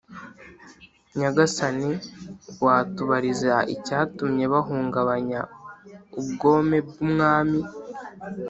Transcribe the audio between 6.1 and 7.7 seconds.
ubwome bw' umwami